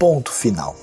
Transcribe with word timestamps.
ponto 0.00 0.32
final. 0.32 0.74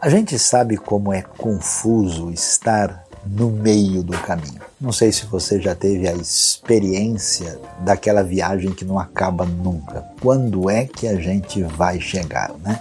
A 0.00 0.08
gente 0.08 0.38
sabe 0.38 0.78
como 0.78 1.12
é 1.12 1.20
confuso 1.20 2.30
estar 2.30 3.04
no 3.26 3.50
meio 3.50 4.02
do 4.02 4.16
caminho. 4.20 4.62
Não 4.80 4.90
sei 4.90 5.12
se 5.12 5.26
você 5.26 5.60
já 5.60 5.74
teve 5.74 6.08
a 6.08 6.14
experiência 6.14 7.60
daquela 7.80 8.22
viagem 8.22 8.72
que 8.72 8.86
não 8.86 8.98
acaba 8.98 9.44
nunca. 9.44 10.02
Quando 10.22 10.70
é 10.70 10.86
que 10.86 11.06
a 11.06 11.16
gente 11.16 11.62
vai 11.62 12.00
chegar, 12.00 12.52
né? 12.64 12.80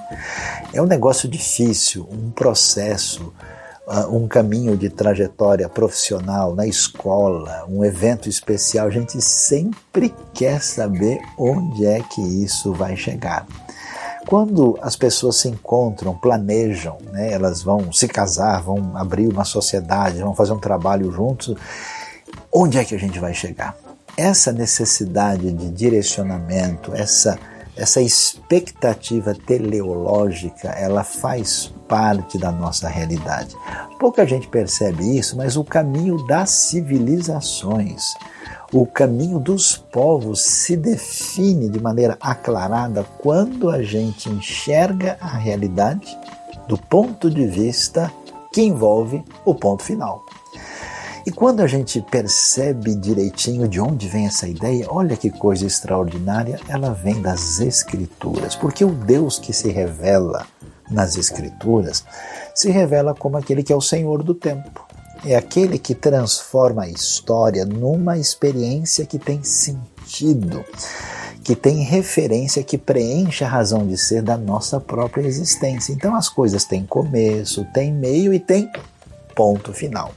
É 0.74 0.82
um 0.82 0.86
negócio 0.86 1.28
difícil, 1.28 2.08
um 2.10 2.32
processo, 2.32 3.34
uh, 3.88 4.16
um 4.16 4.30
caminho 4.30 4.78
de 4.78 4.90
trajetória 4.90 5.68
profissional 5.68 6.56
na 6.56 6.66
escola, 6.66 7.66
um 7.68 7.84
evento 7.84 8.30
especial. 8.30 8.88
A 8.88 8.92
gente 8.92 9.22
sempre 9.22 10.16
quer 10.34 10.62
saber 10.62 11.20
onde 11.38 11.86
é 11.86 12.00
que 12.02 12.22
isso 12.22 12.72
vai 12.72 12.96
chegar. 12.96 13.46
Quando 14.28 14.78
as 14.82 14.96
pessoas 14.96 15.38
se 15.38 15.48
encontram, 15.48 16.16
planejam, 16.16 16.98
né, 17.12 17.32
elas 17.32 17.62
vão 17.62 17.94
se 17.94 18.08
casar, 18.08 18.62
vão 18.62 18.98
abrir 18.98 19.28
uma 19.28 19.46
sociedade, 19.46 20.22
vão 20.22 20.34
fazer 20.34 20.54
um 20.54 20.60
trabalho 20.60 21.12
juntos, 21.12 21.56
onde 22.52 22.78
é 22.80 22.84
que 22.84 22.96
a 22.96 22.98
gente 22.98 23.20
vai 23.20 23.34
chegar? 23.34 23.78
Essa 24.18 24.52
necessidade 24.52 25.52
de 25.52 25.70
direcionamento, 25.70 26.94
essa, 26.96 27.38
essa 27.76 28.02
expectativa 28.02 29.36
teleológica, 29.36 30.70
ela 30.70 31.04
faz 31.04 31.72
parte 31.88 32.40
da 32.40 32.52
nossa 32.52 32.88
realidade. 32.88 33.56
Pouca 34.00 34.26
gente 34.26 34.48
percebe 34.48 35.18
isso, 35.18 35.38
mas 35.38 35.56
o 35.56 35.64
caminho 35.64 36.26
das 36.26 36.50
civilizações, 36.50 38.16
o 38.78 38.86
caminho 38.86 39.40
dos 39.40 39.78
povos 39.78 40.42
se 40.42 40.76
define 40.76 41.70
de 41.70 41.80
maneira 41.80 42.18
aclarada 42.20 43.06
quando 43.20 43.70
a 43.70 43.82
gente 43.82 44.30
enxerga 44.30 45.18
a 45.22 45.30
realidade 45.38 46.06
do 46.68 46.78
ponto 46.78 47.30
de 47.30 47.48
vista 47.48 48.12
que 48.52 48.62
envolve 48.62 49.24
o 49.46 49.56
ponto 49.56 49.82
final. 49.82 50.26
E 51.26 51.32
quando 51.32 51.62
a 51.62 51.68
gente 51.68 52.02
percebe 52.02 52.96
direitinho 52.96 53.66
de 53.66 53.80
onde 53.80 54.10
vem 54.10 54.26
essa 54.26 54.46
ideia, 54.46 54.88
olha 54.90 55.16
que 55.16 55.30
coisa 55.30 55.66
extraordinária, 55.66 56.60
ela 56.68 56.92
vem 56.92 57.22
das 57.22 57.62
Escrituras. 57.62 58.58
Porque 58.58 58.84
o 58.84 58.92
Deus 58.92 59.40
que 59.40 59.54
se 59.54 59.72
revela 59.72 60.46
nas 60.92 61.16
Escrituras 61.16 62.04
se 62.54 62.70
revela 62.72 63.16
como 63.16 63.38
aquele 63.38 63.64
que 63.64 63.72
é 63.72 63.76
o 63.76 63.82
Senhor 63.82 64.22
do 64.22 64.36
tempo 64.36 64.86
é 65.26 65.36
aquele 65.36 65.80
que 65.80 65.96
transforma 65.96 66.84
a 66.84 66.90
história 66.90 67.66
numa 67.66 68.18
experiência 68.18 69.06
que 69.06 69.18
tem 69.18 69.44
sentido, 69.44 70.64
que 71.44 71.56
tem 71.56 71.84
referência, 71.84 72.64
que 72.64 72.78
preenche 72.78 73.44
a 73.44 73.48
razão 73.48 73.88
de 73.88 73.98
ser 73.98 74.22
da 74.22 74.38
nossa 74.38 74.80
própria 74.80 75.26
existência. 75.26 75.92
Então 75.94 76.16
as 76.16 76.30
coisas 76.30 76.64
têm 76.64 76.86
começo, 76.86 77.66
têm 77.74 77.92
meio 77.92 78.34
e 78.34 78.40
têm 78.40 78.72
ponto 79.36 79.74
final. 79.74 80.12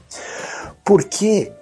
Porque 0.85 1.53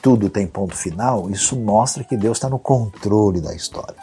tudo 0.00 0.30
tem 0.30 0.46
ponto 0.46 0.76
final, 0.76 1.28
isso 1.28 1.56
mostra 1.56 2.04
que 2.04 2.16
Deus 2.16 2.36
está 2.36 2.48
no 2.48 2.58
controle 2.58 3.40
da 3.40 3.54
história. 3.54 3.96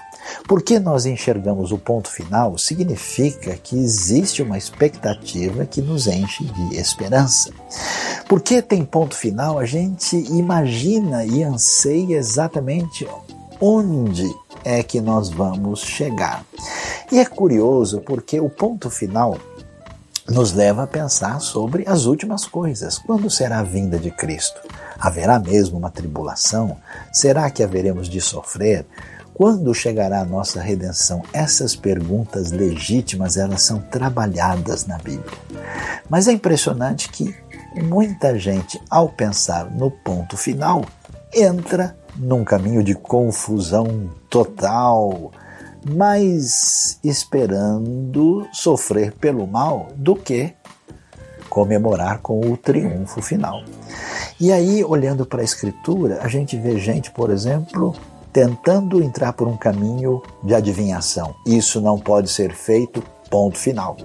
Porque 0.47 0.79
nós 0.79 1.05
enxergamos 1.05 1.71
o 1.71 1.77
ponto 1.77 2.09
final 2.09 2.57
significa 2.57 3.55
que 3.55 3.77
existe 3.77 4.41
uma 4.41 4.57
expectativa 4.57 5.65
que 5.65 5.81
nos 5.81 6.07
enche 6.07 6.43
de 6.43 6.75
esperança. 6.75 7.51
Porque 8.27 8.61
tem 8.61 8.83
ponto 8.85 9.15
final, 9.15 9.59
a 9.59 9.65
gente 9.65 10.15
imagina 10.31 11.25
e 11.25 11.43
anseia 11.43 12.17
exatamente 12.17 13.07
onde 13.59 14.29
é 14.63 14.81
que 14.83 14.99
nós 14.99 15.29
vamos 15.29 15.81
chegar. 15.81 16.45
E 17.11 17.19
é 17.19 17.25
curioso 17.25 18.01
porque 18.01 18.39
o 18.39 18.49
ponto 18.49 18.89
final 18.89 19.37
nos 20.27 20.53
leva 20.53 20.83
a 20.83 20.87
pensar 20.87 21.39
sobre 21.39 21.83
as 21.87 22.05
últimas 22.05 22.45
coisas. 22.45 22.97
Quando 22.97 23.29
será 23.29 23.59
a 23.59 23.63
vinda 23.63 23.99
de 23.99 24.09
Cristo? 24.09 24.59
Haverá 24.97 25.37
mesmo 25.37 25.77
uma 25.77 25.91
tribulação? 25.91 26.77
Será 27.11 27.49
que 27.49 27.61
haveremos 27.61 28.07
de 28.07 28.21
sofrer? 28.21 28.85
Quando 29.33 29.73
chegará 29.73 30.21
a 30.21 30.25
nossa 30.25 30.61
redenção? 30.61 31.23
Essas 31.33 31.75
perguntas 31.75 32.51
legítimas, 32.51 33.35
elas 33.35 33.63
são 33.63 33.79
trabalhadas 33.79 34.85
na 34.85 34.97
Bíblia. 34.97 35.37
Mas 36.09 36.27
é 36.27 36.31
impressionante 36.33 37.09
que 37.09 37.35
muita 37.81 38.37
gente, 38.37 38.79
ao 38.89 39.09
pensar 39.09 39.71
no 39.71 39.89
ponto 39.89 40.37
final, 40.37 40.85
entra 41.33 41.97
num 42.15 42.43
caminho 42.43 42.83
de 42.83 42.93
confusão 42.93 44.11
total, 44.29 45.31
mais 45.89 46.99
esperando 47.03 48.47
sofrer 48.53 49.13
pelo 49.13 49.47
mal 49.47 49.87
do 49.95 50.15
que 50.15 50.53
comemorar 51.49 52.19
com 52.19 52.39
o 52.39 52.57
triunfo 52.57 53.21
final. 53.21 53.63
E 54.39 54.51
aí, 54.51 54.83
olhando 54.83 55.25
para 55.25 55.41
a 55.41 55.43
Escritura, 55.43 56.19
a 56.21 56.27
gente 56.27 56.57
vê 56.57 56.77
gente, 56.77 57.11
por 57.11 57.29
exemplo, 57.29 57.95
tentando 58.33 59.01
entrar 59.01 59.33
por 59.33 59.47
um 59.47 59.55
caminho 59.55 60.21
de 60.43 60.55
adivinhação. 60.55 61.35
Isso 61.45 61.79
não 61.79 61.99
pode 61.99 62.29
ser 62.29 62.51
feito, 62.51 63.03
ponto 63.29 63.57
final. 63.57 63.95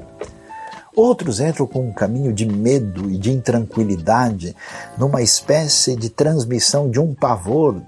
Outros 0.94 1.40
entram 1.40 1.66
com 1.66 1.88
um 1.88 1.92
caminho 1.92 2.32
de 2.32 2.44
medo 2.44 3.10
e 3.10 3.16
de 3.16 3.32
intranquilidade, 3.32 4.54
numa 4.98 5.22
espécie 5.22 5.96
de 5.96 6.10
transmissão 6.10 6.90
de 6.90 7.00
um 7.00 7.14
pavor 7.14 7.80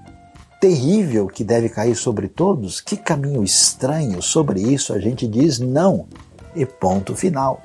terrível 0.60 1.26
que 1.26 1.44
deve 1.44 1.68
cair 1.68 1.96
sobre 1.96 2.28
todos. 2.28 2.80
Que 2.80 2.96
caminho 2.96 3.42
estranho! 3.42 4.22
Sobre 4.22 4.60
isso 4.60 4.94
a 4.94 5.00
gente 5.00 5.26
diz 5.26 5.58
não 5.58 6.06
e 6.54 6.64
ponto 6.64 7.14
final. 7.14 7.62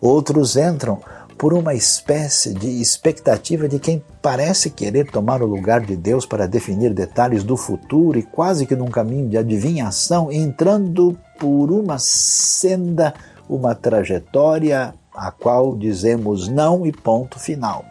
Outros 0.00 0.56
entram 0.56 1.00
por 1.42 1.52
uma 1.52 1.74
espécie 1.74 2.54
de 2.54 2.80
expectativa 2.80 3.68
de 3.68 3.80
quem 3.80 4.00
parece 4.22 4.70
querer 4.70 5.10
tomar 5.10 5.42
o 5.42 5.46
lugar 5.46 5.80
de 5.80 5.96
Deus 5.96 6.24
para 6.24 6.46
definir 6.46 6.94
detalhes 6.94 7.42
do 7.42 7.56
futuro 7.56 8.16
e 8.16 8.22
quase 8.22 8.64
que 8.64 8.76
num 8.76 8.86
caminho 8.86 9.28
de 9.28 9.36
adivinhação, 9.36 10.30
entrando 10.30 11.18
por 11.40 11.72
uma 11.72 11.98
senda, 11.98 13.12
uma 13.48 13.74
trajetória 13.74 14.94
a 15.12 15.32
qual 15.32 15.76
dizemos 15.76 16.46
não 16.46 16.86
e 16.86 16.92
ponto 16.92 17.40
final. 17.40 17.84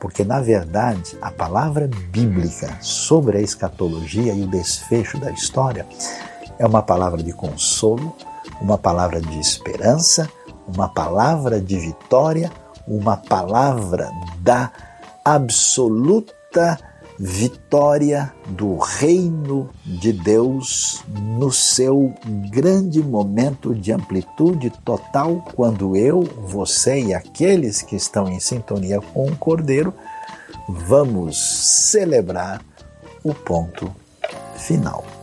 Porque, 0.00 0.24
na 0.24 0.40
verdade, 0.40 1.14
a 1.20 1.30
palavra 1.30 1.90
bíblica 2.10 2.78
sobre 2.80 3.36
a 3.36 3.42
escatologia 3.42 4.32
e 4.32 4.44
o 4.44 4.46
desfecho 4.46 5.20
da 5.20 5.30
história 5.30 5.86
é 6.58 6.66
uma 6.66 6.80
palavra 6.80 7.22
de 7.22 7.34
consolo, 7.34 8.16
uma 8.62 8.78
palavra 8.78 9.20
de 9.20 9.38
esperança, 9.38 10.26
uma 10.66 10.88
palavra 10.88 11.60
de 11.60 11.78
vitória, 11.78 12.50
uma 12.88 13.16
palavra 13.16 14.10
da 14.40 14.72
absoluta 15.24 16.78
vitória 17.18 18.32
do 18.46 18.76
reino 18.78 19.68
de 19.84 20.12
Deus 20.12 21.02
no 21.36 21.50
seu 21.50 22.14
grande 22.50 23.02
momento 23.02 23.74
de 23.74 23.92
amplitude 23.92 24.70
total, 24.84 25.44
quando 25.54 25.96
eu, 25.96 26.22
você 26.22 27.00
e 27.00 27.14
aqueles 27.14 27.82
que 27.82 27.96
estão 27.96 28.28
em 28.28 28.38
sintonia 28.38 29.00
com 29.00 29.26
o 29.26 29.36
Cordeiro 29.36 29.92
vamos 30.68 31.36
celebrar 31.38 32.62
o 33.24 33.34
ponto 33.34 33.90
final. 34.56 35.17